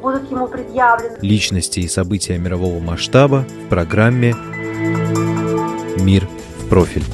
будут 0.00 0.30
ему 0.30 0.48
предъявлены. 0.48 1.18
Личности 1.20 1.80
и 1.80 1.88
события 1.88 2.38
мирового 2.38 2.80
масштаба 2.80 3.46
в 3.66 3.68
программе 3.68 4.34
«Мир 5.98 6.26
в 6.58 6.68
профиль». 6.68 7.04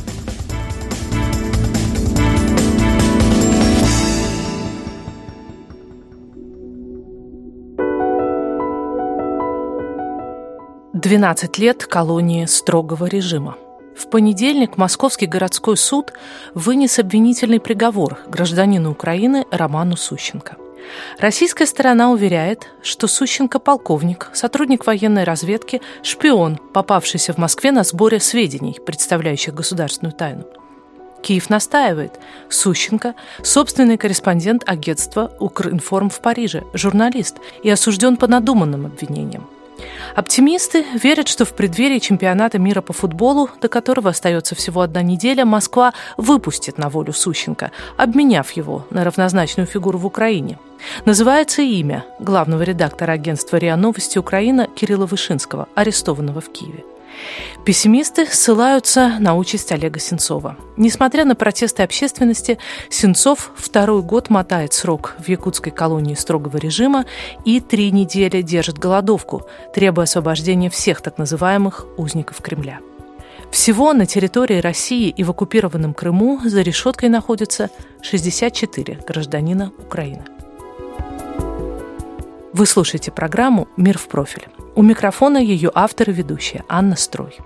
Двенадцать 10.92 11.58
лет 11.58 11.86
колонии 11.86 12.46
строгого 12.46 13.06
режима. 13.06 13.56
В 13.96 14.10
понедельник 14.10 14.76
Московский 14.76 15.26
городской 15.26 15.76
суд 15.76 16.12
вынес 16.54 16.98
обвинительный 16.98 17.60
приговор 17.60 18.18
гражданину 18.28 18.90
Украины 18.90 19.44
Роману 19.50 19.96
Сущенко– 19.96 20.56
Российская 21.18 21.66
сторона 21.66 22.10
уверяет, 22.10 22.68
что 22.82 23.06
Сущенко– 23.06 23.58
полковник, 23.60 24.30
сотрудник 24.32 24.86
военной 24.86 25.24
разведки, 25.24 25.80
шпион, 26.02 26.56
попавшийся 26.56 27.32
в 27.32 27.38
Москве 27.38 27.72
на 27.72 27.84
сборе 27.84 28.20
сведений, 28.20 28.78
представляющих 28.84 29.54
государственную 29.54 30.12
тайну. 30.12 30.44
Киев 31.22 31.50
настаивает. 31.50 32.20
Сущенко– 32.48 33.14
собственный 33.42 33.96
корреспондент 33.96 34.62
агентства 34.66 35.32
«Укринформ» 35.40 36.08
в 36.10 36.20
Париже, 36.20 36.62
журналист 36.72 37.36
и 37.62 37.70
осужден 37.70 38.16
по 38.16 38.28
надуманным 38.28 38.86
обвинениям. 38.86 39.48
Оптимисты 40.14 40.84
верят, 40.94 41.28
что 41.28 41.44
в 41.44 41.54
преддверии 41.54 41.98
чемпионата 41.98 42.58
мира 42.58 42.80
по 42.80 42.92
футболу, 42.92 43.50
до 43.60 43.68
которого 43.68 44.10
остается 44.10 44.54
всего 44.54 44.80
одна 44.80 45.02
неделя, 45.02 45.44
Москва 45.44 45.92
выпустит 46.16 46.78
на 46.78 46.88
волю 46.88 47.12
Сущенко, 47.12 47.70
обменяв 47.96 48.50
его 48.52 48.86
на 48.90 49.04
равнозначную 49.04 49.66
фигуру 49.66 49.98
в 49.98 50.06
Украине. 50.06 50.58
Называется 51.04 51.62
имя 51.62 52.04
главного 52.18 52.62
редактора 52.62 53.12
агентства 53.12 53.56
РИА 53.56 53.76
Новости 53.76 54.18
Украина 54.18 54.66
Кирилла 54.74 55.06
Вышинского, 55.06 55.68
арестованного 55.74 56.40
в 56.40 56.50
Киеве. 56.50 56.84
Пессимисты 57.64 58.26
ссылаются 58.26 59.16
на 59.18 59.34
участь 59.34 59.72
Олега 59.72 59.98
Сенцова. 59.98 60.56
Несмотря 60.76 61.24
на 61.24 61.34
протесты 61.34 61.82
общественности, 61.82 62.58
Сенцов 62.90 63.50
второй 63.56 64.02
год 64.02 64.30
мотает 64.30 64.72
срок 64.72 65.16
в 65.18 65.28
якутской 65.28 65.72
колонии 65.72 66.14
строгого 66.14 66.56
режима 66.58 67.06
и 67.44 67.60
три 67.60 67.90
недели 67.90 68.42
держит 68.42 68.78
голодовку, 68.78 69.46
требуя 69.74 70.04
освобождения 70.04 70.70
всех 70.70 71.00
так 71.00 71.18
называемых 71.18 71.86
узников 71.96 72.40
Кремля. 72.40 72.80
Всего 73.50 73.92
на 73.92 74.06
территории 74.06 74.60
России 74.60 75.08
и 75.08 75.24
в 75.24 75.30
оккупированном 75.30 75.94
Крыму 75.94 76.40
за 76.44 76.62
решеткой 76.62 77.08
находятся 77.08 77.70
64 78.02 79.00
гражданина 79.06 79.72
Украины. 79.78 80.24
Вы 82.52 82.66
слушаете 82.66 83.10
программу 83.10 83.68
«Мир 83.76 83.98
в 83.98 84.08
профиль». 84.08 84.48
У 84.76 84.82
микрофона 84.82 85.38
ее 85.38 85.70
автор 85.74 86.10
и 86.10 86.12
ведущая 86.12 86.62
Анна 86.68 86.96
Строй. 86.96 87.38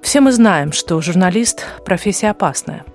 Все 0.00 0.20
мы 0.22 0.32
знаем, 0.32 0.72
что 0.72 0.98
журналист– 1.02 1.66
профессия 1.84 2.30
опасная. 2.30 2.86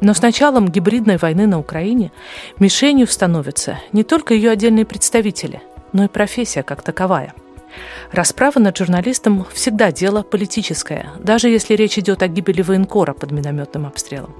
Но 0.00 0.12
с 0.12 0.20
началом 0.22 0.68
гибридной 0.68 1.18
войны 1.18 1.46
на 1.46 1.60
Украине 1.60 2.10
мишенью 2.58 3.06
становятся 3.06 3.78
не 3.92 4.02
только 4.02 4.34
ее 4.34 4.50
отдельные 4.50 4.84
представители, 4.84 5.62
но 5.92 6.04
и 6.04 6.08
профессия 6.08 6.64
как 6.64 6.82
таковая– 6.82 7.32
Расправа 8.12 8.58
над 8.58 8.76
журналистом 8.76 9.46
всегда 9.52 9.90
дело 9.90 10.22
политическое, 10.22 11.10
даже 11.18 11.48
если 11.48 11.74
речь 11.74 11.98
идет 11.98 12.22
о 12.22 12.28
гибели 12.28 12.62
военкора 12.62 13.12
под 13.12 13.32
минометным 13.32 13.86
обстрелом. 13.86 14.34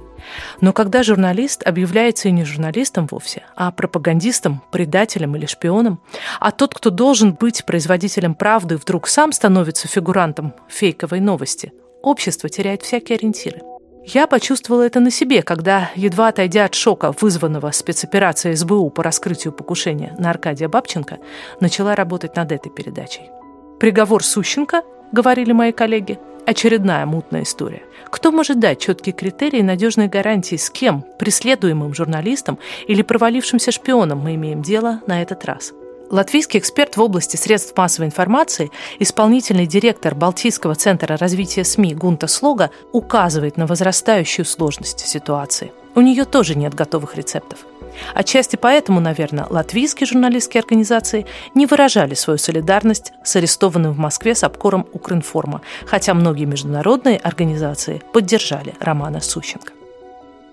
Но 0.61 0.73
когда 0.73 1.03
журналист 1.03 1.61
объявляется 1.67 2.29
и 2.29 2.31
не 2.31 2.45
журналистом 2.45 3.07
вовсе, 3.09 3.43
а 3.55 3.71
пропагандистом, 3.71 4.61
предателем 4.71 5.35
или 5.35 5.45
шпионом, 5.45 5.99
а 6.39 6.51
тот, 6.51 6.73
кто 6.73 6.89
должен 6.89 7.33
быть 7.33 7.65
производителем 7.65 8.33
правды, 8.35 8.77
вдруг 8.77 9.07
сам 9.07 9.31
становится 9.31 9.87
фигурантом 9.87 10.53
фейковой 10.67 11.19
новости, 11.19 11.73
общество 12.01 12.49
теряет 12.49 12.83
всякие 12.83 13.17
ориентиры. 13.17 13.61
Я 14.07 14.27
почувствовала 14.27 14.83
это 14.83 14.99
на 14.99 15.09
себе, 15.09 15.41
когда, 15.41 15.89
едва 15.95 16.27
отойдя 16.27 16.65
от 16.65 16.75
шока, 16.75 17.11
вызванного 17.19 17.71
спецоперацией 17.71 18.55
СБУ 18.55 18.91
по 18.91 19.01
раскрытию 19.01 19.51
покушения 19.51 20.15
на 20.19 20.29
Аркадия 20.29 20.69
Бабченко, 20.69 21.17
начала 21.59 21.95
работать 21.95 22.35
над 22.35 22.51
этой 22.51 22.71
передачей. 22.71 23.31
Приговор 23.79 24.23
Сущенко, 24.23 24.83
говорили 25.11 25.53
мои 25.53 25.71
коллеги, 25.71 26.19
очередная 26.45 27.07
мутная 27.07 27.43
история. 27.43 27.81
Кто 28.11 28.31
может 28.31 28.59
дать 28.59 28.79
четкие 28.79 29.13
критерии 29.13 29.59
и 29.59 29.63
надежные 29.63 30.07
гарантии, 30.07 30.55
с 30.55 30.69
кем, 30.69 31.03
преследуемым 31.17 31.95
журналистом 31.95 32.59
или 32.87 33.01
провалившимся 33.01 33.71
шпионом 33.71 34.19
мы 34.19 34.35
имеем 34.35 34.61
дело 34.61 35.01
на 35.07 35.23
этот 35.23 35.45
раз? 35.45 35.73
Латвийский 36.09 36.59
эксперт 36.59 36.97
в 36.97 37.01
области 37.01 37.35
средств 37.35 37.75
массовой 37.75 38.07
информации, 38.07 38.71
исполнительный 38.99 39.65
директор 39.65 40.13
Балтийского 40.13 40.75
центра 40.75 41.17
развития 41.17 41.63
СМИ 41.63 41.95
Гунта 41.95 42.27
Слога 42.27 42.69
указывает 42.91 43.57
на 43.57 43.65
возрастающую 43.65 44.45
сложность 44.45 44.99
ситуации. 44.99 45.71
У 45.95 46.01
нее 46.01 46.25
тоже 46.25 46.55
нет 46.55 46.75
готовых 46.75 47.15
рецептов. 47.15 47.59
Отчасти 48.13 48.55
поэтому, 48.55 48.99
наверное, 48.99 49.47
латвийские 49.49 50.05
журналистские 50.05 50.61
организации 50.61 51.25
не 51.53 51.65
выражали 51.65 52.13
свою 52.13 52.37
солидарность 52.37 53.13
с 53.23 53.35
арестованным 53.37 53.93
в 53.93 53.97
Москве 53.97 54.35
Сапкором 54.35 54.85
Укринформа, 54.91 55.61
хотя 55.85 56.13
многие 56.13 56.45
международные 56.45 57.17
организации 57.17 58.01
поддержали 58.13 58.75
Романа 58.79 59.21
Сущенко. 59.21 59.71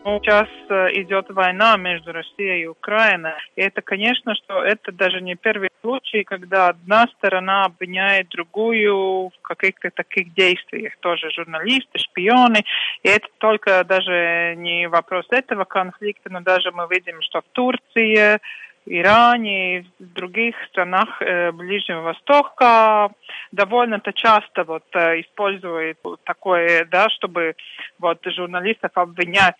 Сейчас 0.05 0.49
э, 0.69 1.01
идет 1.01 1.31
война 1.31 1.77
между 1.77 2.13
Россией 2.13 2.63
и 2.63 2.67
Украиной. 2.67 3.35
И 3.55 3.61
это, 3.61 3.83
конечно, 3.83 4.35
что 4.35 4.65
это 4.65 4.91
даже 4.91 5.21
не 5.21 5.37
первый 5.37 5.71
случай, 5.81 6.25
когда 6.25 6.69
одна 6.69 7.07
сторона 7.19 7.67
обвиняет 7.67 8.29
другую 8.29 9.29
в 9.29 9.43
каких-то 9.43 9.91
таких 9.91 10.35
действиях. 10.35 10.97
Тоже 11.01 11.31
журналисты, 11.31 11.99
шпионы. 11.99 12.65
И 13.05 13.09
это 13.09 13.29
только 13.39 13.85
даже 13.85 14.55
не 14.57 14.89
вопрос 14.89 15.27
этого 15.31 15.65
конфликта, 15.65 16.31
но 16.31 16.41
даже 16.41 16.73
мы 16.73 16.89
видим, 16.91 17.23
что 17.23 17.41
в 17.41 17.45
Турции 17.53 18.41
Иране 18.87 19.79
и 19.79 19.81
в 20.01 20.13
других 20.13 20.57
странах 20.69 21.23
э, 21.23 21.53
Ближнего 21.53 22.01
Востока 22.01 23.11
довольно-то 23.53 24.13
часто 24.13 24.65
вот 24.65 24.85
э, 24.95 25.21
используют 25.21 25.99
такое, 26.25 26.85
да, 26.87 27.09
чтобы 27.11 27.55
вот 28.01 28.19
журналистов 28.25 28.91
обвинять 28.95 29.55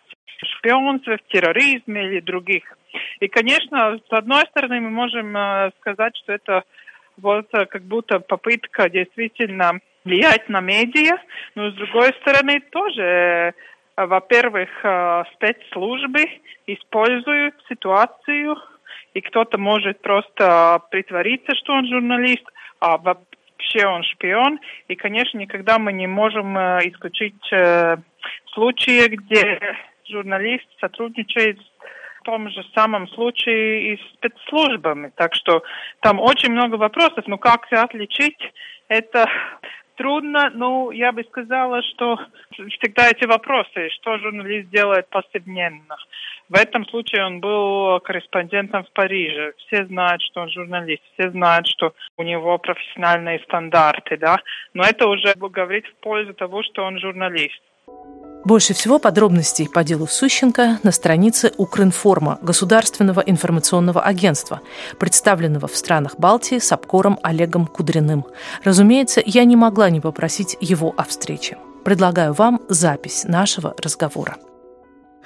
шпионстве, 0.57 1.17
в 1.17 1.31
терроризме 1.31 2.05
или 2.07 2.19
других. 2.19 2.63
И, 3.19 3.27
конечно, 3.27 3.97
с 3.97 4.13
одной 4.13 4.43
стороны 4.47 4.79
мы 4.81 4.89
можем 4.89 5.35
э, 5.35 5.71
сказать, 5.79 6.15
что 6.17 6.33
это 6.33 6.63
вот 7.17 7.47
э, 7.53 7.65
как 7.65 7.83
будто 7.83 8.19
попытка 8.19 8.89
действительно 8.89 9.79
влиять 10.05 10.49
на 10.49 10.61
медиа, 10.61 11.17
но 11.55 11.71
с 11.71 11.73
другой 11.73 12.13
стороны 12.21 12.59
тоже 12.71 13.03
э, 13.03 13.51
во-первых, 13.95 14.69
спецслужбы 15.35 16.25
используют 16.65 17.55
ситуацию 17.69 18.57
и 19.13 19.21
кто-то 19.21 19.59
может 19.59 20.01
просто 20.01 20.81
притвориться, 20.89 21.55
что 21.55 21.73
он 21.73 21.87
журналист, 21.87 22.43
а 22.79 22.97
вообще 22.97 23.85
он 23.85 24.01
шпион. 24.01 24.59
И, 24.87 24.95
конечно, 24.95 25.37
никогда 25.37 25.77
мы 25.77 25.93
не 25.93 26.07
можем 26.07 26.57
исключить 26.57 27.37
случаи, 28.47 29.07
где 29.09 29.59
журналист 30.07 30.65
сотрудничает 30.79 31.59
в 32.19 32.23
том 32.23 32.49
же 32.49 32.63
самом 32.73 33.07
случае 33.09 33.93
и 33.93 33.97
с 33.97 34.13
спецслужбами. 34.13 35.11
Так 35.15 35.35
что 35.35 35.63
там 35.99 36.19
очень 36.19 36.51
много 36.51 36.75
вопросов. 36.75 37.27
Но 37.27 37.37
как 37.37 37.67
отличить 37.71 38.37
это 38.87 39.27
трудно, 39.95 40.49
но 40.53 40.91
я 40.91 41.11
бы 41.11 41.23
сказала, 41.23 41.81
что 41.83 42.19
всегда 42.51 43.09
эти 43.09 43.25
вопросы, 43.25 43.89
что 43.89 44.17
журналист 44.17 44.69
делает 44.69 45.09
повседневно. 45.09 45.97
В 46.49 46.55
этом 46.55 46.85
случае 46.85 47.25
он 47.25 47.39
был 47.39 47.99
корреспондентом 48.01 48.83
в 48.83 48.91
Париже. 48.91 49.53
Все 49.57 49.85
знают, 49.85 50.21
что 50.21 50.41
он 50.41 50.49
журналист, 50.49 51.01
все 51.13 51.31
знают, 51.31 51.67
что 51.67 51.93
у 52.17 52.23
него 52.23 52.57
профессиональные 52.57 53.39
стандарты, 53.39 54.17
да. 54.17 54.37
Но 54.73 54.83
это 54.83 55.07
уже 55.07 55.33
говорит 55.35 55.85
в 55.87 55.95
пользу 55.95 56.33
того, 56.33 56.63
что 56.63 56.83
он 56.83 56.99
журналист. 56.99 57.61
Больше 58.45 58.73
всего 58.73 58.99
подробностей 58.99 59.69
по 59.69 59.85
делу 59.85 60.05
Сущенко 60.05 60.79
на 60.83 60.91
странице 60.91 61.53
Укринформа, 61.57 62.39
Государственного 62.41 63.21
информационного 63.21 64.01
агентства, 64.01 64.59
представленного 64.99 65.67
в 65.67 65.77
странах 65.77 66.15
Балтии 66.17 66.59
с 66.59 66.71
обкором 66.73 67.19
Олегом 67.23 67.65
Кудряным. 67.65 68.25
Разумеется, 68.65 69.21
я 69.25 69.45
не 69.45 69.55
могла 69.55 69.89
не 69.89 70.01
попросить 70.01 70.57
его 70.59 70.93
о 70.97 71.03
встрече. 71.03 71.57
Предлагаю 71.85 72.33
вам 72.33 72.59
запись 72.67 73.23
нашего 73.23 73.73
разговора. 73.81 74.35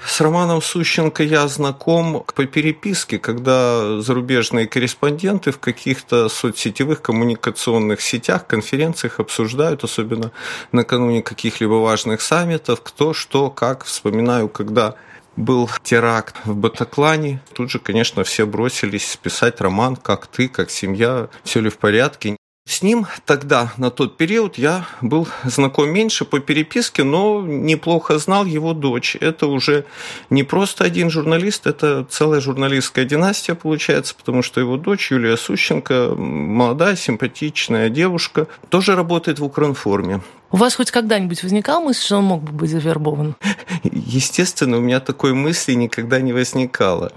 С 0.05 0.21
Романом 0.21 0.61
Сущенко 0.61 1.23
я 1.23 1.47
знаком 1.47 2.23
по 2.35 2.45
переписке, 2.45 3.19
когда 3.19 3.99
зарубежные 3.99 4.67
корреспонденты 4.67 5.51
в 5.51 5.59
каких-то 5.59 6.29
соцсетевых 6.29 7.01
коммуникационных 7.01 8.01
сетях, 8.01 8.47
конференциях 8.47 9.19
обсуждают, 9.19 9.83
особенно 9.83 10.31
накануне 10.71 11.21
каких-либо 11.21 11.73
важных 11.73 12.21
саммитов, 12.21 12.81
кто, 12.81 13.13
что, 13.13 13.49
как. 13.49 13.85
Вспоминаю, 13.85 14.49
когда 14.49 14.95
был 15.35 15.69
теракт 15.83 16.35
в 16.45 16.55
Батаклане. 16.55 17.41
Тут 17.53 17.71
же, 17.71 17.79
конечно, 17.79 18.23
все 18.23 18.45
бросились 18.45 19.17
писать 19.21 19.61
роман 19.61 19.95
«Как 19.95 20.27
ты?», 20.27 20.47
«Как 20.47 20.71
семья?», 20.71 21.29
«Все 21.44 21.59
ли 21.59 21.69
в 21.69 21.77
порядке?». 21.77 22.38
С 22.68 22.81
ним 22.81 23.08
тогда, 23.25 23.72
на 23.78 23.90
тот 23.92 24.18
период, 24.18 24.58
я 24.58 24.86
был 25.00 25.25
знаком 25.46 25.90
меньше 25.90 26.25
по 26.25 26.42
переписке, 26.42 27.06
но 27.06 27.42
неплохо 27.42 28.18
знал 28.18 28.44
его 28.44 28.74
дочь. 28.74 29.16
Это 29.22 29.48
уже 29.48 29.86
не 30.30 30.44
просто 30.44 30.84
один 30.84 31.10
журналист, 31.10 31.66
это 31.66 32.06
целая 32.10 32.42
журналистская 32.42 33.06
династия 33.06 33.56
получается, 33.56 34.16
потому 34.16 34.42
что 34.42 34.60
его 34.60 34.75
дочь 34.75 35.12
Юлия 35.12 35.38
Сущенко, 35.38 36.14
молодая, 36.18 36.98
симпатичная 36.98 37.90
девушка, 37.90 38.48
тоже 38.68 38.98
работает 38.98 39.40
в 39.40 39.46
Укринформе. 39.46 40.19
У 40.51 40.57
вас 40.57 40.75
хоть 40.75 40.91
когда-нибудь 40.91 41.44
возникал 41.44 41.81
мысль, 41.81 42.05
что 42.05 42.17
он 42.17 42.23
мог 42.25 42.44
бы 42.44 42.51
быть 42.53 42.71
завербован? 42.71 43.35
Естественно, 43.83 44.77
у 44.77 44.81
меня 44.81 44.99
такой 44.99 45.33
мысли 45.33 45.73
никогда 45.73 46.21
не 46.21 46.31
возникало. 46.31 47.11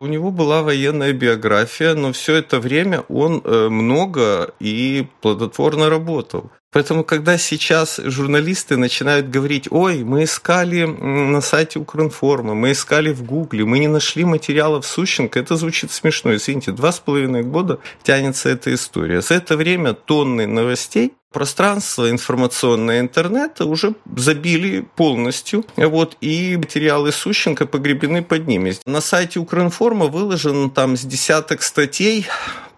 У 0.00 0.06
него 0.06 0.30
была 0.30 0.62
военная 0.62 1.12
биография, 1.12 1.94
но 1.94 2.12
все 2.12 2.36
это 2.36 2.60
время 2.60 3.00
он 3.08 3.40
э, 3.44 3.68
много 3.68 4.52
и 4.60 5.06
плодотворно 5.22 5.88
работал. 5.88 6.50
Поэтому, 6.74 7.04
когда 7.04 7.38
сейчас 7.38 8.00
журналисты 8.02 8.76
начинают 8.76 9.30
говорить, 9.30 9.68
ой, 9.70 10.02
мы 10.02 10.24
искали 10.24 10.84
на 10.84 11.40
сайте 11.40 11.78
Укринформа, 11.78 12.54
мы 12.54 12.72
искали 12.72 13.12
в 13.12 13.22
Гугле, 13.22 13.64
мы 13.64 13.78
не 13.78 13.86
нашли 13.86 14.24
материалов 14.24 14.84
Сущенко, 14.84 15.38
это 15.38 15.54
звучит 15.54 15.92
смешно. 15.92 16.34
Извините, 16.34 16.72
два 16.72 16.90
с 16.90 16.98
половиной 16.98 17.44
года 17.44 17.78
тянется 18.02 18.48
эта 18.48 18.74
история. 18.74 19.22
За 19.22 19.34
это 19.34 19.56
время 19.56 19.92
тонны 19.92 20.48
новостей 20.48 21.12
пространство 21.34 22.08
информационное 22.08 23.00
интернета 23.00 23.66
уже 23.66 23.94
забили 24.16 24.86
полностью, 24.96 25.66
вот, 25.76 26.16
и 26.20 26.56
материалы 26.56 27.12
Сущенко 27.12 27.66
погребены 27.66 28.22
под 28.22 28.46
ними. 28.46 28.76
На 28.86 29.00
сайте 29.00 29.40
Укринформа 29.40 30.06
выложено 30.06 30.70
там 30.70 30.96
с 30.96 31.02
десяток 31.02 31.62
статей 31.62 32.26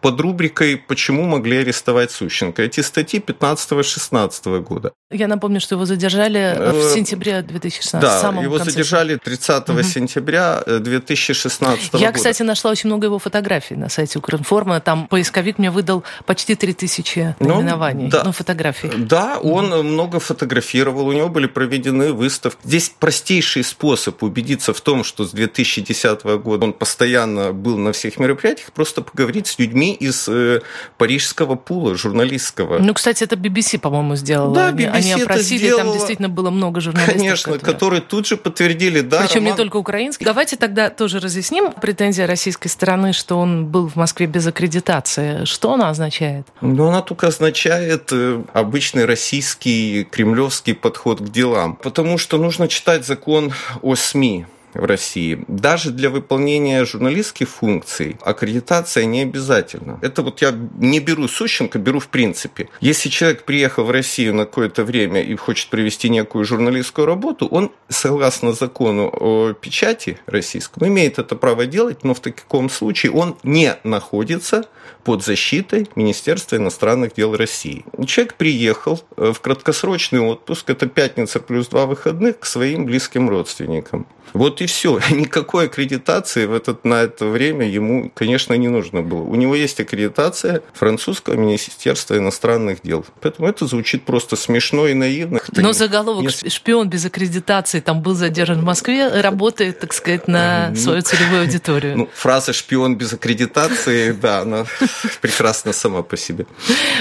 под 0.01 0.21
рубрикой 0.21 0.77
«Почему 0.77 1.25
могли 1.25 1.59
арестовать 1.59 2.11
Сущенко?». 2.11 2.63
Эти 2.63 2.81
статьи 2.81 3.21
15-16 3.21 4.61
года. 4.61 4.93
Я 5.11 5.29
напомню, 5.29 5.61
что 5.61 5.77
его 5.77 5.85
задержали 5.85 6.57
в 6.59 6.91
э, 6.91 6.95
сентябре 6.95 7.43
2016 7.43 8.01
Да, 8.01 8.43
его 8.43 8.57
конце. 8.57 8.73
задержали 8.73 9.17
30 9.17 9.69
угу. 9.69 9.83
сентября 9.83 10.63
2016 10.67 11.85
Я, 11.85 11.91
года. 11.91 12.05
Я, 12.05 12.13
кстати, 12.13 12.43
нашла 12.43 12.73
очень 12.73 12.89
много 12.89 13.07
его 13.07 13.19
фотографий 13.19 13.77
на 13.77 13.89
сайте 13.89 14.19
Укринформа. 14.19 14.81
Там 14.81 15.07
поисковик 15.07 15.59
мне 15.59 15.71
выдал 15.71 16.03
почти 16.25 16.57
3000 16.57 17.37
ну, 17.39 17.49
наименований, 17.49 18.09
да. 18.09 18.25
ну, 18.25 18.33
фотографий. 18.33 18.91
Да, 18.97 19.39
он 19.39 19.73
угу. 19.73 19.83
много 19.85 20.19
фотографировал, 20.19 21.07
у 21.07 21.13
него 21.13 21.29
были 21.29 21.47
проведены 21.47 22.13
выставки. 22.13 22.59
Здесь 22.65 22.93
простейший 22.99 23.63
способ 23.63 24.23
убедиться 24.23 24.75
в 24.75 24.81
том, 24.81 25.05
что 25.05 25.25
с 25.25 25.31
2010 25.31 26.25
года 26.25 26.65
он 26.65 26.73
постоянно 26.73 27.53
был 27.53 27.79
на 27.79 27.93
всех 27.93 28.19
мероприятиях, 28.19 28.73
просто 28.73 29.03
поговорить 29.03 29.47
с 29.47 29.59
людьми 29.59 29.86
из 29.95 30.29
э, 30.29 30.61
парижского 30.99 31.55
пула 31.57 31.97
журналистского. 31.97 32.79
Ну, 32.79 32.95
кстати, 32.95 33.25
это 33.25 33.37
BBC, 33.37 33.79
по-моему, 33.79 34.17
сделала. 34.17 34.55
Да, 34.55 34.71
BBC 34.71 34.91
Они 34.91 35.11
это 35.11 35.23
опросили, 35.23 35.59
сделала... 35.59 35.85
там 35.85 35.93
действительно 35.93 36.29
было 36.29 36.51
много 36.51 36.81
журналистов. 36.81 37.17
Конечно, 37.17 37.53
которые, 37.53 37.75
которые 37.75 38.01
тут 38.03 38.27
же 38.27 38.37
подтвердили, 38.37 39.01
да. 39.01 39.21
Причем 39.21 39.37
Роман... 39.37 39.53
не 39.53 39.57
только 39.57 39.77
украинские. 39.77 40.25
Давайте 40.25 40.57
тогда 40.57 40.91
тоже 40.91 41.21
разъясним 41.21 41.73
претензия 41.73 42.27
российской 42.27 42.69
стороны, 42.69 43.13
что 43.13 43.39
он 43.39 43.67
был 43.67 43.89
в 43.89 43.97
Москве 43.97 44.27
без 44.27 44.47
аккредитации. 44.47 45.45
Что 45.45 45.75
она 45.75 45.91
означает? 45.91 46.47
Ну, 46.61 46.89
она 46.89 47.03
только 47.03 47.29
означает 47.29 48.09
э, 48.13 48.43
обычный 48.53 49.05
российский 49.05 50.05
кремлевский 50.05 50.75
подход 50.75 51.21
к 51.21 51.29
делам. 51.31 51.77
Потому 51.77 52.19
что 52.19 52.39
нужно 52.39 52.69
читать 52.69 53.07
закон 53.07 53.53
о 53.83 53.95
СМИ 53.95 54.47
в 54.77 54.85
России. 54.85 55.45
Даже 55.49 55.91
для 55.91 56.11
выполнения 56.11 56.85
журналистских 56.85 57.49
функций 57.49 58.17
аккредитация 58.23 59.05
не 59.05 59.23
обязательна. 59.23 59.99
Это 60.03 60.23
вот 60.23 60.43
я 60.43 60.55
не 60.79 61.01
беру 61.01 61.29
Сущенко, 61.29 61.79
беру 61.79 62.01
в 62.01 62.09
принципе. 62.09 62.69
Если 62.81 63.09
человек 63.09 63.45
приехал 63.45 63.85
в 63.85 63.91
Россию 63.91 64.35
на 64.35 64.45
какое-то 64.47 64.85
время 64.85 65.23
и 65.23 65.35
хочет 65.37 65.69
провести 65.71 66.09
некую 66.09 66.45
журналистскую 66.45 67.07
работу, 67.07 67.47
он, 67.47 67.73
согласно 67.89 68.53
закону 68.53 69.09
о 69.13 69.53
печати 69.53 70.19
российском, 70.27 70.87
имеет 70.87 71.19
это 71.19 71.37
право 71.37 71.67
делать, 71.67 72.05
но 72.05 72.15
в 72.15 72.21
таком 72.21 72.71
случае 72.71 73.13
он 73.13 73.37
не 73.43 73.77
находится 73.85 74.65
под 75.05 75.25
защитой 75.25 75.89
Министерства 75.95 76.57
иностранных 76.57 77.15
дел 77.15 77.37
России. 77.37 77.85
Человек 78.07 78.35
приехал 78.35 79.01
э, 79.17 79.33
в 79.33 79.41
краткосрочный 79.41 80.21
отпуск, 80.21 80.69
это 80.69 80.87
пятница 80.87 81.39
плюс 81.39 81.69
два 81.69 81.87
выходных, 81.87 82.41
к 82.41 82.45
своим 82.45 82.87
близким 82.87 83.29
родственникам. 83.29 84.07
Вот 84.33 84.61
и 84.67 84.69
все. 84.69 85.01
Никакой 85.11 85.67
аккредитации 85.67 86.47
в 86.47 86.53
этот, 86.53 86.85
на 86.85 87.03
это 87.03 87.27
время 87.27 87.69
ему, 87.69 88.11
конечно, 88.15 88.55
не 88.55 88.69
нужно 88.69 89.03
было. 89.03 89.23
У 89.23 89.35
него 89.37 89.55
есть 89.55 89.81
аккредитация 89.81 90.61
французского 90.75 91.35
Министерства 91.35 92.19
иностранных 92.19 92.83
дел. 92.83 93.05
Поэтому 93.21 93.49
это 93.49 93.67
звучит 93.67 94.05
просто 94.05 94.37
смешно 94.37 94.89
и 94.89 94.95
наивно. 94.95 95.41
Но 95.53 95.73
заголовок 95.73 96.25
Если... 96.25 96.49
«Шпион 96.49 96.89
без 96.89 97.05
аккредитации» 97.05 97.81
там 97.81 98.03
был 98.03 98.15
задержан 98.15 98.61
в 98.61 98.65
Москве, 98.65 99.09
работает, 99.09 99.79
так 99.79 99.93
сказать, 99.93 100.29
на 100.29 100.71
ну, 100.71 100.77
свою 100.77 101.03
целевую 101.03 101.43
аудиторию. 101.43 101.97
Ну, 101.97 102.09
фраза 102.13 102.53
«шпион 102.53 102.97
без 102.97 103.13
аккредитации», 103.13 104.13
да, 104.23 104.41
она 104.41 104.67
прекрасна 105.21 105.73
сама 105.73 106.03
по 106.03 106.17
себе. 106.17 106.47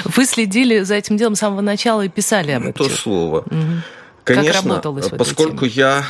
Вы 0.06 0.26
следили 0.26 0.82
за 0.82 0.96
этим 0.96 1.18
делом 1.18 1.36
с 1.36 1.40
самого 1.40 1.62
начала 1.62 2.02
и 2.02 2.10
писали 2.10 2.52
об 2.52 2.68
этом? 2.68 2.88
То 2.88 2.96
слово. 2.96 3.46
Конечно, 4.24 4.82
поскольку 5.18 5.66
я 5.66 6.04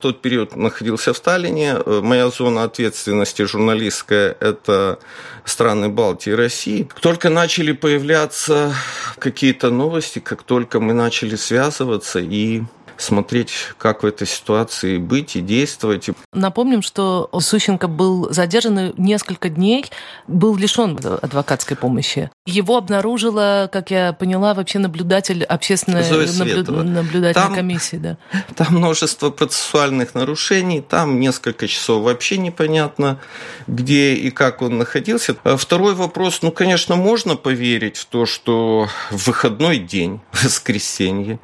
тот 0.00 0.22
период 0.22 0.56
находился 0.56 1.12
в 1.12 1.16
Сталине. 1.16 1.76
Э, 1.84 2.00
моя 2.02 2.30
зона 2.30 2.64
ответственности 2.64 3.42
журналистская– 3.42 4.36
это 4.40 4.98
страны 5.44 5.88
Балтии 5.88 6.30
и 6.30 6.34
России. 6.34 6.82
Как 6.84 7.00
только 7.00 7.28
начали 7.28 7.72
появляться 7.72 8.74
какие-то 9.18 9.70
новости, 9.70 10.18
как 10.18 10.42
только 10.42 10.80
мы 10.80 10.94
начали 10.94 11.36
связываться 11.36 12.18
и 12.18 12.62
смотреть, 13.00 13.52
как 13.78 14.02
в 14.02 14.06
этой 14.06 14.26
ситуации 14.26 14.98
быть 14.98 15.36
и 15.36 15.40
действовать. 15.40 16.08
Напомним, 16.32 16.82
что 16.82 17.30
Сущенко 17.38 17.88
был 17.88 18.32
задержан 18.32 18.92
несколько 18.96 19.48
дней, 19.48 19.86
был 20.26 20.56
лишен 20.56 20.98
адвокатской 21.22 21.76
помощи. 21.76 22.30
Его 22.46 22.76
обнаружила, 22.76 23.68
как 23.72 23.90
я 23.90 24.12
поняла, 24.12 24.54
вообще 24.54 24.78
наблюдатель 24.78 25.44
общественной 25.44 26.02
наблю... 26.10 26.82
наблюдательной 26.84 27.32
там, 27.34 27.54
комиссии. 27.54 27.96
Да. 27.96 28.16
Там 28.56 28.74
множество 28.74 29.30
процессуальных 29.30 30.14
нарушений, 30.14 30.80
там 30.80 31.20
несколько 31.20 31.66
часов 31.68 32.02
вообще 32.02 32.36
непонятно, 32.38 33.18
где 33.66 34.14
и 34.14 34.30
как 34.30 34.62
он 34.62 34.78
находился. 34.78 35.36
А 35.44 35.56
второй 35.56 35.94
вопрос, 35.94 36.42
ну, 36.42 36.52
конечно, 36.52 36.96
можно 36.96 37.36
поверить 37.36 37.96
в 37.96 38.06
то, 38.06 38.26
что 38.26 38.88
в 39.10 39.26
выходной 39.26 39.78
день, 39.78 40.20
в 40.32 40.44
воскресенье, 40.44 41.38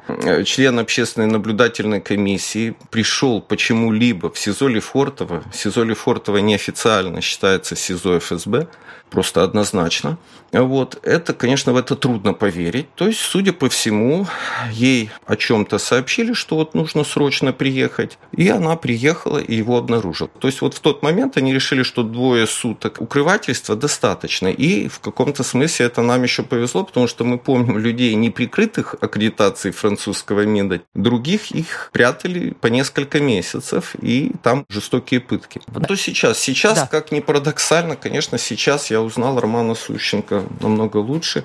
член 0.45 0.79
общественной 0.79 1.27
наблюдательной 1.27 1.46
наблюдательной 1.47 2.01
комиссии 2.01 2.75
пришел 2.91 3.41
почему-либо 3.41 4.29
в 4.29 4.37
СИЗО 4.37 4.67
Лефортово, 4.67 5.43
СИЗО 5.53 5.83
Лефортово 5.83 6.37
неофициально 6.37 7.21
считается 7.21 7.75
СИЗО 7.75 8.19
ФСБ, 8.19 8.67
просто 9.09 9.43
однозначно. 9.43 10.17
Вот. 10.51 10.99
Это, 11.03 11.33
конечно, 11.33 11.73
в 11.73 11.77
это 11.77 11.95
трудно 11.95 12.33
поверить. 12.33 12.93
То 12.95 13.07
есть, 13.07 13.19
судя 13.19 13.53
по 13.53 13.69
всему, 13.69 14.27
ей 14.71 15.11
о 15.25 15.35
чем-то 15.35 15.77
сообщили, 15.77 16.33
что 16.33 16.55
вот 16.55 16.73
нужно 16.73 17.03
срочно 17.03 17.53
приехать. 17.53 18.17
И 18.31 18.47
она 18.47 18.75
приехала 18.75 19.39
и 19.39 19.55
его 19.55 19.77
обнаружила. 19.77 20.29
То 20.39 20.47
есть, 20.47 20.61
вот 20.61 20.73
в 20.73 20.79
тот 20.79 21.03
момент 21.03 21.37
они 21.37 21.53
решили, 21.53 21.83
что 21.83 22.03
двое 22.03 22.47
суток 22.47 23.01
укрывательства 23.01 23.75
достаточно. 23.75 24.47
И 24.47 24.87
в 24.87 24.99
каком-то 24.99 25.43
смысле 25.43 25.87
это 25.87 26.01
нам 26.01 26.23
еще 26.23 26.43
повезло, 26.43 26.83
потому 26.83 27.07
что 27.07 27.23
мы 27.23 27.37
помним 27.37 27.77
людей, 27.77 28.15
не 28.15 28.29
прикрытых 28.29 28.95
аккредитацией 28.99 29.73
французского 29.73 30.45
МИДа. 30.45 30.81
Других 30.95 31.36
их 31.51 31.89
прятали 31.93 32.51
по 32.51 32.67
несколько 32.67 33.19
месяцев, 33.19 33.95
и 34.01 34.31
там 34.43 34.65
жестокие 34.69 35.19
пытки. 35.19 35.61
Да. 35.67 35.81
То 35.81 35.95
сейчас, 35.95 36.39
сейчас, 36.39 36.75
да. 36.75 36.87
как 36.87 37.11
ни 37.11 37.19
парадоксально, 37.19 37.95
конечно, 37.95 38.37
сейчас 38.37 38.91
я 38.91 39.01
узнал 39.01 39.39
Романа 39.39 39.75
Сущенко 39.75 40.43
намного 40.59 40.97
лучше. 40.97 41.43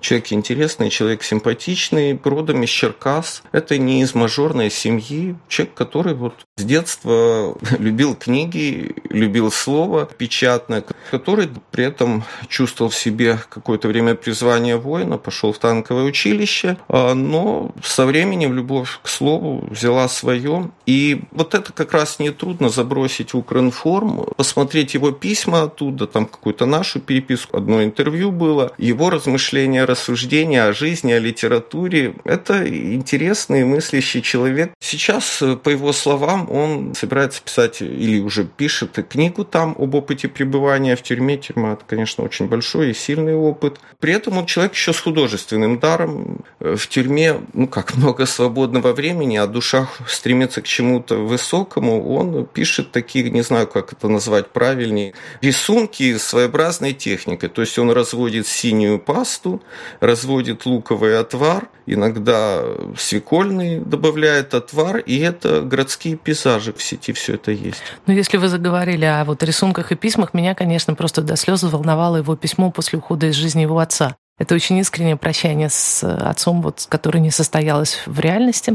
Человек 0.00 0.32
интересный, 0.32 0.90
человек 0.90 1.22
симпатичный, 1.22 2.18
родом 2.24 2.62
из 2.62 2.70
Черкас. 2.70 3.42
Это 3.52 3.76
не 3.78 4.02
из 4.02 4.14
мажорной 4.14 4.70
семьи. 4.70 5.36
Человек, 5.48 5.74
который 5.74 6.14
вот 6.14 6.34
с 6.56 6.64
детства 6.64 7.56
любил 7.78 8.14
книги, 8.14 8.94
любил 9.08 9.50
слово 9.50 10.06
печатное, 10.06 10.84
который 11.10 11.48
при 11.70 11.84
этом 11.84 12.24
чувствовал 12.48 12.90
в 12.90 12.96
себе 12.96 13.38
какое-то 13.48 13.88
время 13.88 14.14
призвание 14.14 14.76
воина, 14.76 15.18
пошел 15.18 15.52
в 15.52 15.58
танковое 15.58 16.04
училище, 16.04 16.76
а, 16.88 17.14
но 17.14 17.72
со 17.82 18.06
временем 18.06 18.54
любовь 18.54 19.00
к 19.02 19.08
слову 19.08 19.66
взяла 19.70 20.08
свое. 20.08 20.70
И 20.86 21.22
вот 21.32 21.54
это 21.54 21.72
как 21.72 21.92
раз 21.92 22.18
не 22.18 22.30
трудно 22.30 22.68
забросить 22.68 23.34
в 23.34 23.38
Укринформ, 23.38 24.26
посмотреть 24.36 24.94
его 24.94 25.10
письма 25.10 25.62
оттуда, 25.62 26.06
там 26.06 26.26
какую-то 26.26 26.66
нашу 26.66 27.00
переписку, 27.00 27.56
одно 27.56 27.82
интервью 27.82 28.30
было, 28.30 28.72
его 28.78 29.10
размышления, 29.10 29.84
рассуждения 29.90 30.64
о 30.64 30.72
жизни, 30.72 31.12
о 31.12 31.18
литературе. 31.18 32.14
Это 32.24 32.66
интересный 32.66 33.64
мыслящий 33.64 34.22
человек. 34.22 34.72
Сейчас, 34.80 35.42
по 35.62 35.68
его 35.68 35.92
словам, 35.92 36.50
он 36.50 36.94
собирается 36.94 37.42
писать 37.42 37.82
или 37.82 38.20
уже 38.20 38.44
пишет 38.44 38.98
книгу 39.08 39.44
там 39.44 39.74
об 39.78 39.94
опыте 39.94 40.28
пребывания 40.28 40.96
в 40.96 41.02
тюрьме. 41.02 41.36
Тюрьма, 41.36 41.72
это, 41.72 41.82
конечно, 41.86 42.24
очень 42.24 42.46
большой 42.46 42.90
и 42.90 42.94
сильный 42.94 43.34
опыт. 43.34 43.80
При 43.98 44.12
этом 44.12 44.38
он 44.38 44.46
человек 44.46 44.74
еще 44.74 44.92
с 44.92 45.00
художественным 45.00 45.78
даром. 45.78 46.44
В 46.60 46.86
тюрьме, 46.86 47.40
ну 47.52 47.66
как, 47.66 47.94
много 47.96 48.26
свободного 48.26 48.92
времени, 48.92 49.36
а 49.36 49.46
душа 49.46 49.88
стремится 50.06 50.62
к 50.62 50.66
чему-то 50.66 51.16
высокому. 51.16 52.14
Он 52.14 52.46
пишет 52.46 52.92
такие, 52.92 53.28
не 53.30 53.42
знаю, 53.42 53.66
как 53.66 53.92
это 53.92 54.08
назвать 54.08 54.48
правильнее, 54.48 55.14
рисунки 55.40 56.16
своеобразной 56.16 56.92
техникой. 56.92 57.48
То 57.48 57.62
есть 57.62 57.78
он 57.78 57.90
разводит 57.90 58.46
синюю 58.46 58.98
пасту, 58.98 59.62
разводит 60.00 60.66
луковый 60.66 61.18
отвар, 61.18 61.68
иногда 61.86 62.62
свекольный 62.96 63.80
добавляет 63.80 64.54
отвар, 64.54 64.98
и 64.98 65.18
это 65.18 65.62
городские 65.62 66.16
пейзажи 66.16 66.72
в 66.72 66.82
сети 66.82 67.12
все 67.12 67.34
это 67.34 67.50
есть. 67.52 67.82
Ну, 68.06 68.14
если 68.14 68.36
вы 68.36 68.48
заговорили 68.48 69.04
о 69.04 69.24
вот 69.24 69.42
рисунках 69.42 69.92
и 69.92 69.96
письмах, 69.96 70.34
меня, 70.34 70.54
конечно, 70.54 70.94
просто 70.94 71.22
до 71.22 71.36
слез 71.36 71.62
волновало 71.62 72.16
его 72.16 72.36
письмо 72.36 72.70
после 72.70 72.98
ухода 72.98 73.26
из 73.26 73.34
жизни 73.34 73.62
его 73.62 73.78
отца. 73.78 74.16
Это 74.38 74.54
очень 74.54 74.78
искреннее 74.78 75.16
прощание 75.16 75.68
с 75.68 76.02
отцом, 76.02 76.62
вот, 76.62 76.86
которое 76.88 77.18
не 77.20 77.30
состоялось 77.30 78.02
в 78.06 78.18
реальности. 78.20 78.74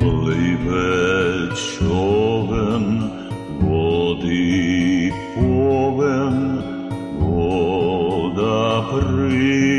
Пливе 0.00 1.54
човен, 1.54 3.12
води 4.14 5.12
повен, 5.34 6.62
вода 7.18 8.82
прибывает. 8.92 9.74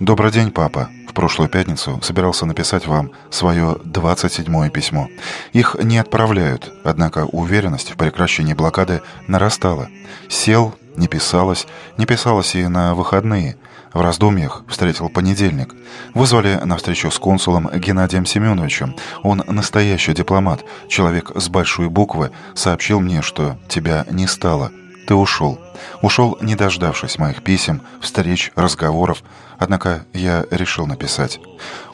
Добрый 0.00 0.30
день, 0.32 0.50
папа 0.50 0.88
прошлую 1.18 1.48
пятницу 1.48 1.98
собирался 2.00 2.46
написать 2.46 2.86
вам 2.86 3.10
свое 3.28 3.76
27-е 3.82 4.70
письмо. 4.70 5.08
Их 5.52 5.74
не 5.82 5.98
отправляют, 5.98 6.72
однако 6.84 7.26
уверенность 7.26 7.90
в 7.90 7.96
прекращении 7.96 8.54
блокады 8.54 9.02
нарастала. 9.26 9.88
Сел, 10.28 10.76
не 10.96 11.08
писалось, 11.08 11.66
не 11.96 12.06
писалось 12.06 12.54
и 12.54 12.68
на 12.68 12.94
выходные. 12.94 13.56
В 13.92 14.00
раздумьях 14.00 14.64
встретил 14.68 15.08
понедельник. 15.08 15.74
Вызвали 16.14 16.60
на 16.64 16.76
встречу 16.76 17.10
с 17.10 17.18
консулом 17.18 17.70
Геннадием 17.74 18.26
Семеновичем. 18.26 18.94
Он 19.22 19.42
настоящий 19.46 20.12
дипломат, 20.12 20.64
человек 20.88 21.32
с 21.34 21.48
большой 21.48 21.88
буквы, 21.88 22.30
сообщил 22.54 23.00
мне, 23.00 23.22
что 23.22 23.56
тебя 23.68 24.04
не 24.10 24.26
стало. 24.26 24.70
Ты 25.06 25.14
ушел. 25.14 25.58
Ушел, 26.02 26.36
не 26.42 26.54
дождавшись 26.54 27.18
моих 27.18 27.42
писем, 27.42 27.80
встреч, 28.02 28.52
разговоров. 28.56 29.22
Однако 29.58 30.04
я 30.12 30.44
решил 30.50 30.86
написать. 30.86 31.40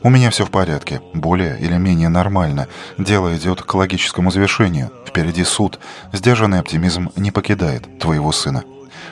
У 0.03 0.11
меня 0.11 0.31
все 0.31 0.45
в 0.45 0.51
порядке, 0.51 1.01
более 1.15 1.57
или 1.61 1.77
менее 1.77 2.09
нормально. 2.09 2.67
Дело 2.99 3.37
идет 3.37 3.63
к 3.63 3.73
логическому 3.73 4.33
завершению. 4.33 4.91
Впереди 5.07 5.45
суд. 5.45 5.79
Сдержанный 6.13 6.59
оптимизм 6.59 7.11
не 7.15 7.31
покидает 7.31 8.01
твоего 8.01 8.33
сына. 8.33 8.65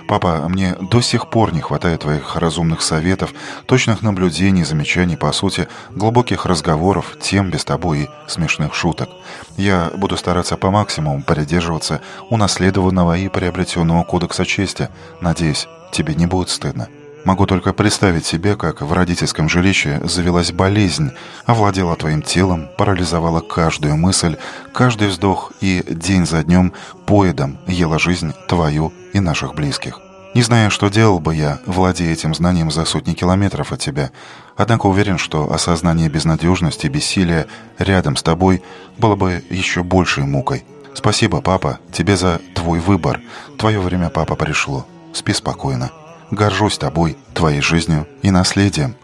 Папа, 0.08 0.46
мне 0.48 0.76
до 0.80 1.00
сих 1.00 1.30
пор 1.30 1.54
не 1.54 1.60
хватает 1.60 2.00
твоих 2.00 2.36
разумных 2.36 2.82
советов, 2.82 3.32
точных 3.66 4.02
наблюдений, 4.02 4.64
замечаний 4.64 5.16
по 5.16 5.32
сути, 5.32 5.68
глубоких 5.90 6.46
разговоров, 6.46 7.16
тем 7.20 7.50
без 7.50 7.64
тобой 7.64 8.00
и 8.02 8.08
смешных 8.26 8.74
шуток. 8.74 9.08
Я 9.56 9.90
буду 9.96 10.16
стараться 10.16 10.56
по 10.56 10.70
максимуму 10.70 11.22
придерживаться 11.22 12.00
унаследованного 12.30 13.16
и 13.16 13.28
приобретенного 13.28 14.04
кодекса 14.04 14.44
чести. 14.44 14.88
Надеюсь, 15.20 15.68
тебе 15.92 16.14
не 16.14 16.26
будет 16.26 16.48
стыдно. 16.48 16.88
Могу 17.24 17.46
только 17.46 17.72
представить 17.72 18.26
себе, 18.26 18.56
как 18.56 18.80
в 18.80 18.92
родительском 18.92 19.48
жилище 19.48 20.00
завелась 20.02 20.50
болезнь, 20.50 21.12
овладела 21.46 21.94
твоим 21.94 22.20
телом, 22.20 22.68
парализовала 22.76 23.40
каждую 23.40 23.96
мысль, 23.96 24.36
каждый 24.72 25.08
вздох 25.08 25.52
и 25.60 25.84
день 25.88 26.26
за 26.26 26.42
днем 26.42 26.72
поедом 27.06 27.58
ела 27.68 28.00
жизнь 28.00 28.32
твою 28.48 28.92
и 29.12 29.20
наших 29.20 29.54
близких. 29.54 30.00
Не 30.34 30.42
знаю, 30.42 30.70
что 30.70 30.88
делал 30.88 31.20
бы 31.20 31.34
я, 31.36 31.60
владея 31.66 32.12
этим 32.12 32.34
знанием 32.34 32.70
за 32.70 32.84
сотни 32.86 33.12
километров 33.12 33.70
от 33.70 33.78
тебя, 33.78 34.10
однако 34.56 34.86
уверен, 34.86 35.18
что 35.18 35.52
осознание 35.52 36.08
безнадежности 36.08 36.88
бессилия 36.88 37.46
рядом 37.78 38.16
с 38.16 38.22
тобой 38.22 38.64
было 38.98 39.14
бы 39.14 39.44
еще 39.48 39.84
большей 39.84 40.24
мукой. 40.24 40.64
Спасибо, 40.94 41.40
папа, 41.40 41.78
тебе 41.92 42.16
за 42.16 42.40
твой 42.54 42.80
выбор. 42.80 43.20
Твое 43.58 43.78
время, 43.78 44.08
папа, 44.08 44.34
пришло. 44.34 44.86
Спи 45.12 45.32
спокойно. 45.32 45.90
Горжусь 46.32 46.78
тобой, 46.78 47.18
твоей 47.34 47.60
жизнью 47.60 48.08
и 48.22 48.30
наследием. 48.30 48.96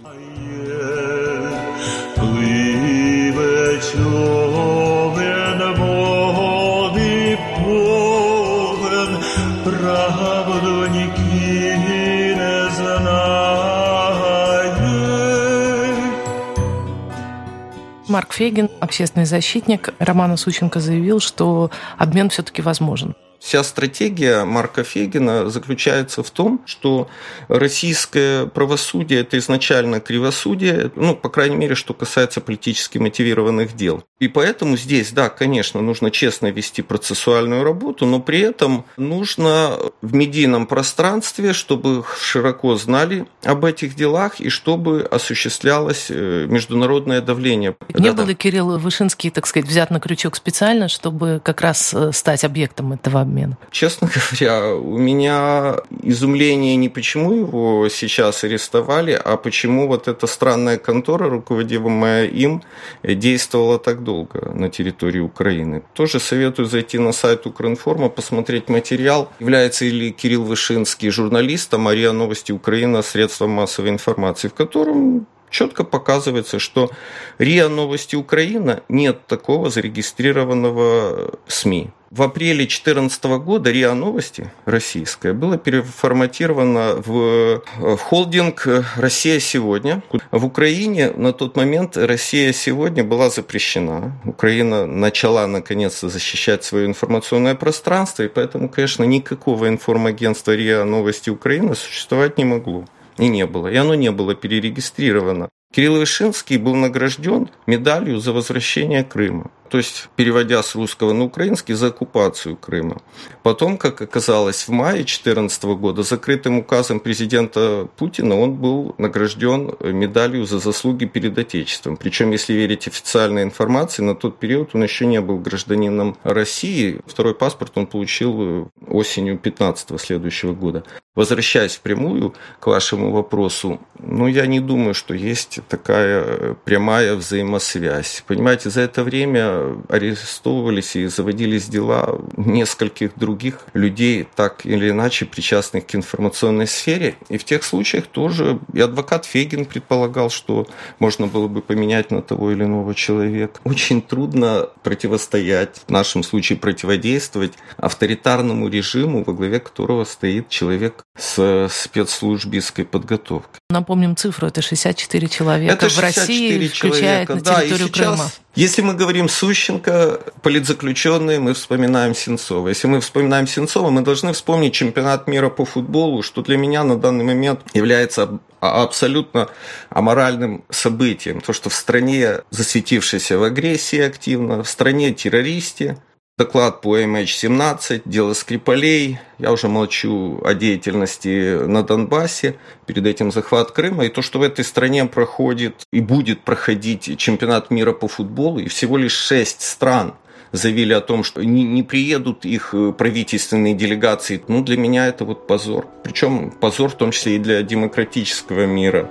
Марк 18.08 18.32
Фейгин, 18.32 18.70
общественный 18.80 19.26
защитник 19.26 19.92
Романа 19.98 20.38
Сученко, 20.38 20.80
заявил, 20.80 21.20
что 21.20 21.70
обмен 21.98 22.30
все-таки 22.30 22.62
возможен. 22.62 23.14
Вся 23.38 23.62
стратегия 23.62 24.44
Марка 24.44 24.82
Фегина 24.82 25.48
заключается 25.48 26.22
в 26.22 26.30
том, 26.30 26.60
что 26.66 27.08
российское 27.46 28.46
правосудие– 28.46 29.20
это 29.22 29.38
изначально 29.38 30.00
кривосудие, 30.00 30.90
ну, 30.96 31.14
по 31.14 31.28
крайней 31.28 31.56
мере, 31.56 31.74
что 31.74 31.94
касается 31.94 32.40
политически 32.40 32.98
мотивированных 32.98 33.76
дел. 33.76 34.02
И 34.18 34.26
поэтому 34.26 34.76
здесь, 34.76 35.12
да, 35.12 35.28
конечно, 35.28 35.80
нужно 35.80 36.10
честно 36.10 36.48
вести 36.48 36.82
процессуальную 36.82 37.62
работу, 37.62 38.06
но 38.06 38.18
при 38.18 38.40
этом 38.40 38.84
нужно 38.96 39.78
в 40.02 40.14
медийном 40.14 40.66
пространстве, 40.66 41.52
чтобы 41.52 42.04
широко 42.20 42.76
знали 42.76 43.26
об 43.44 43.64
этих 43.64 43.94
делах 43.94 44.40
и 44.40 44.48
чтобы 44.48 45.02
осуществлялось 45.02 46.06
э, 46.10 46.46
международное 46.48 47.20
давление. 47.20 47.76
Не 47.94 48.12
был 48.12 48.26
ли 48.26 48.34
Кирилл 48.34 48.78
Вышинский, 48.78 49.30
так 49.30 49.46
сказать, 49.46 49.68
взят 49.68 49.90
на 49.90 50.00
крючок 50.00 50.34
специально, 50.34 50.88
чтобы 50.88 51.40
как 51.44 51.60
раз 51.60 51.94
э, 51.94 52.10
стать 52.12 52.42
объектом 52.42 52.92
этого 52.92 53.27
обмена? 53.28 53.56
Честно 53.70 54.08
говоря, 54.30 54.74
у 54.74 54.98
меня 54.98 55.76
изумление 56.02 56.76
не 56.76 56.88
почему 56.88 57.32
его 57.32 57.88
сейчас 57.88 58.44
арестовали, 58.44 59.12
а 59.12 59.36
почему 59.36 59.86
вот 59.86 60.08
эта 60.08 60.26
странная 60.26 60.78
контора, 60.78 61.28
руководимая 61.28 62.26
им, 62.26 62.62
действовала 63.02 63.78
так 63.78 64.02
долго 64.02 64.50
на 64.52 64.68
территории 64.68 65.20
Украины. 65.20 65.82
Тоже 65.92 66.18
советую 66.18 66.66
зайти 66.66 66.98
на 66.98 67.12
сайт 67.12 67.46
Укринформа, 67.46 68.08
посмотреть 68.08 68.68
материал. 68.68 69.30
Является 69.40 69.84
ли 69.84 70.10
Кирилл 70.10 70.44
Вышинский 70.44 71.10
журналистом, 71.10 71.86
а 71.88 71.94
РИА 71.94 72.12
Новости 72.12 72.52
Украина 72.52 73.02
средством 73.02 73.50
массовой 73.50 73.90
информации, 73.90 74.48
в 74.48 74.54
котором 74.54 75.26
четко 75.50 75.84
показывается, 75.84 76.58
что 76.58 76.90
РИА 77.38 77.68
Новости 77.68 78.16
Украина 78.16 78.82
нет 78.88 79.26
такого 79.26 79.70
зарегистрированного 79.70 81.38
СМИ. 81.46 81.90
В 82.10 82.22
апреле 82.22 82.64
2014 82.64 83.24
года 83.44 83.70
РИА 83.70 83.92
Новости 83.92 84.50
российская 84.64 85.34
было 85.34 85.58
переформатировано 85.58 86.94
в, 87.04 87.62
в 87.76 87.98
холдинг 87.98 88.66
«Россия 88.96 89.38
сегодня». 89.40 90.02
В 90.30 90.46
Украине 90.46 91.10
на 91.10 91.34
тот 91.34 91.54
момент 91.54 91.98
«Россия 91.98 92.54
сегодня» 92.54 93.04
была 93.04 93.28
запрещена. 93.28 94.18
Украина 94.24 94.86
начала 94.86 95.46
наконец-то 95.46 96.08
защищать 96.08 96.64
свое 96.64 96.86
информационное 96.86 97.54
пространство, 97.54 98.22
и 98.22 98.28
поэтому, 98.28 98.70
конечно, 98.70 99.04
никакого 99.04 99.68
информагентства 99.68 100.52
РИА 100.52 100.84
Новости 100.84 101.28
Украины 101.28 101.74
существовать 101.74 102.38
не 102.38 102.46
могло. 102.46 102.86
и 103.18 103.28
не 103.28 103.44
было. 103.44 103.68
И 103.68 103.76
оно 103.76 103.94
не 103.94 104.12
было 104.12 104.34
перерегистрировано. 104.34 105.50
Кирилл 105.74 105.96
Вышинский 105.96 106.56
был 106.56 106.74
награжден 106.74 107.50
медалью 107.66 108.18
за 108.20 108.32
возвращение 108.32 109.04
Крыма 109.04 109.50
то 109.68 109.78
есть 109.78 110.08
переводя 110.16 110.62
с 110.62 110.74
русского 110.74 111.12
на 111.12 111.24
украинский, 111.24 111.74
за 111.74 111.88
оккупацию 111.88 112.56
Крыма. 112.56 113.00
Потом, 113.42 113.78
как 113.78 114.00
оказалось, 114.00 114.68
в 114.68 114.70
мае 114.70 114.98
2014 114.98 115.64
года 115.64 116.02
закрытым 116.02 116.58
указом 116.58 117.00
президента 117.00 117.88
Путина 117.96 118.38
он 118.38 118.54
был 118.54 118.94
награжден 118.98 119.76
медалью 119.80 120.46
за 120.46 120.58
заслуги 120.58 121.04
перед 121.04 121.38
Отечеством. 121.38 121.96
Причем, 121.96 122.30
если 122.32 122.52
верить 122.52 122.88
официальной 122.88 123.42
информации, 123.42 124.02
на 124.02 124.14
тот 124.14 124.38
период 124.38 124.70
он 124.74 124.82
еще 124.82 125.06
не 125.06 125.20
был 125.20 125.38
гражданином 125.38 126.16
России. 126.22 127.00
Второй 127.06 127.34
паспорт 127.34 127.72
он 127.76 127.86
получил 127.86 128.70
осенью 128.86 129.38
15 129.38 130.00
следующего 130.00 130.52
года. 130.52 130.84
Возвращаясь 131.14 131.74
впрямую 131.74 132.34
к 132.60 132.68
вашему 132.68 133.10
вопросу, 133.10 133.80
ну, 133.98 134.28
я 134.28 134.46
не 134.46 134.60
думаю, 134.60 134.94
что 134.94 135.14
есть 135.14 135.58
такая 135.68 136.54
прямая 136.64 137.16
взаимосвязь. 137.16 138.22
Понимаете, 138.28 138.70
за 138.70 138.82
это 138.82 139.02
время 139.02 139.57
арестовывались 139.88 140.96
и 140.96 141.06
заводились 141.06 141.66
дела 141.66 142.18
нескольких 142.36 143.16
других 143.16 143.66
людей, 143.74 144.26
так 144.36 144.64
или 144.66 144.90
иначе 144.90 145.24
причастных 145.24 145.86
к 145.86 145.94
информационной 145.94 146.66
сфере. 146.66 147.14
И 147.28 147.38
в 147.38 147.44
тех 147.44 147.64
случаях 147.64 148.06
тоже 148.06 148.58
и 148.72 148.80
адвокат 148.80 149.24
Фегин 149.24 149.64
предполагал, 149.64 150.30
что 150.30 150.66
можно 150.98 151.26
было 151.26 151.48
бы 151.48 151.62
поменять 151.62 152.10
на 152.10 152.22
того 152.22 152.52
или 152.52 152.64
иного 152.64 152.94
человека. 152.94 153.60
Очень 153.64 154.02
трудно 154.02 154.68
противостоять, 154.82 155.82
в 155.86 155.90
нашем 155.90 156.22
случае 156.22 156.58
противодействовать 156.58 157.52
авторитарному 157.76 158.68
режиму, 158.68 159.24
во 159.24 159.32
главе 159.32 159.60
которого 159.60 160.04
стоит 160.04 160.48
человек 160.48 161.04
с 161.16 161.68
спецслужбистской 161.70 162.84
подготовкой. 162.84 163.60
Напомним 163.70 164.16
цифру, 164.16 164.46
это 164.46 164.62
64 164.62 165.28
человека 165.28 165.74
это 165.74 165.88
64 165.88 165.98
в 165.98 166.00
России, 166.00 166.68
человека, 166.68 166.76
включая 166.76 167.26
на 167.26 167.40
территорию 167.40 167.88
да, 167.88 167.92
Крыма. 167.92 168.30
Если 168.58 168.82
мы 168.82 168.94
говорим 168.94 169.28
Сущенко, 169.28 170.20
политзаключенные, 170.42 171.38
мы 171.38 171.54
вспоминаем 171.54 172.12
Сенцова. 172.12 172.66
Если 172.66 172.88
мы 172.88 173.00
вспоминаем 173.00 173.46
Сенцова, 173.46 173.88
мы 173.90 174.00
должны 174.00 174.32
вспомнить 174.32 174.74
чемпионат 174.74 175.28
мира 175.28 175.48
по 175.48 175.64
футболу, 175.64 176.24
что 176.24 176.42
для 176.42 176.56
меня 176.56 176.82
на 176.82 176.96
данный 176.96 177.24
момент 177.24 177.60
является 177.72 178.40
абсолютно 178.58 179.48
аморальным 179.90 180.64
событием. 180.70 181.40
То, 181.40 181.52
что 181.52 181.70
в 181.70 181.74
стране, 181.74 182.40
засветившейся 182.50 183.38
в 183.38 183.44
агрессии 183.44 184.00
активно, 184.00 184.64
в 184.64 184.68
стране 184.68 185.12
террористе, 185.12 185.98
доклад 186.38 186.80
по 186.80 186.96
MH17, 186.98 188.02
дело 188.04 188.32
Скрипалей. 188.32 189.18
Я 189.38 189.52
уже 189.52 189.68
молчу 189.68 190.40
о 190.44 190.54
деятельности 190.54 191.64
на 191.66 191.82
Донбассе, 191.82 192.56
перед 192.86 193.04
этим 193.06 193.32
захват 193.32 193.72
Крыма. 193.72 194.06
И 194.06 194.08
то, 194.08 194.22
что 194.22 194.38
в 194.38 194.42
этой 194.42 194.64
стране 194.64 195.04
проходит 195.06 195.82
и 195.92 196.00
будет 196.00 196.42
проходить 196.42 197.18
чемпионат 197.18 197.70
мира 197.70 197.92
по 197.92 198.06
футболу, 198.06 198.60
и 198.60 198.68
всего 198.68 198.96
лишь 198.96 199.16
шесть 199.16 199.62
стран 199.62 200.14
заявили 200.52 200.92
о 200.92 201.00
том, 201.00 201.24
что 201.24 201.44
не, 201.44 201.64
не 201.64 201.82
приедут 201.82 202.44
их 202.44 202.72
правительственные 202.96 203.74
делегации. 203.74 204.40
Ну, 204.48 204.62
для 204.62 204.78
меня 204.78 205.08
это 205.08 205.24
вот 205.24 205.46
позор. 205.46 205.88
Причем 206.04 206.52
позор 206.52 206.88
в 206.88 206.94
том 206.94 207.10
числе 207.10 207.36
и 207.36 207.38
для 207.38 207.62
демократического 207.62 208.64
мира. 208.64 209.10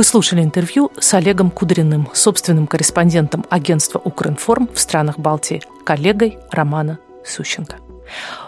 Вы 0.00 0.04
слушали 0.04 0.42
интервью 0.42 0.90
с 0.98 1.12
Олегом 1.12 1.50
Кудриным, 1.50 2.08
собственным 2.14 2.66
корреспондентом 2.66 3.44
агентства 3.50 4.00
«Укринформ» 4.02 4.70
в 4.72 4.80
странах 4.80 5.18
Балтии, 5.18 5.62
коллегой 5.84 6.38
Романа 6.50 6.98
Сущенко. 7.22 7.76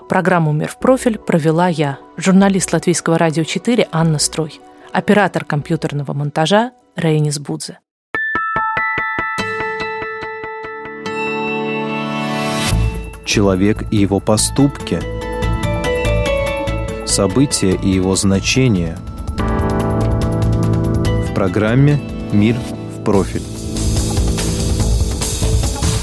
Программу 0.08 0.52
«Мир 0.52 0.68
в 0.68 0.78
профиль» 0.78 1.18
провела 1.18 1.68
я, 1.68 1.98
журналист 2.16 2.72
Латвийского 2.72 3.18
радио 3.18 3.44
4 3.44 3.86
Анна 3.92 4.18
Строй, 4.18 4.62
оператор 4.94 5.44
компьютерного 5.44 6.14
монтажа 6.14 6.72
Рейнис 6.96 7.38
Будзе. 7.38 7.80
Человек 13.26 13.84
и 13.92 13.98
его 13.98 14.20
поступки, 14.20 15.00
события 17.06 17.72
и 17.72 17.90
его 17.90 18.16
значения– 18.16 18.96
программе 21.42 22.00
«Мир 22.30 22.54
в 22.54 23.02
профиль». 23.02 23.42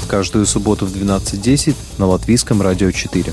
Каждую 0.06 0.44
субботу 0.44 0.84
в 0.84 0.94
12.10 0.94 1.74
на 1.96 2.08
Латвийском 2.08 2.60
радио 2.60 2.90
4. 2.90 3.32